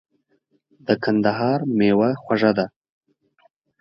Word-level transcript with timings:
د 0.87 0.89
کندهار 1.03 1.59
مېوه 1.77 2.09
خوږه 2.21 2.51
ده. 2.57 2.65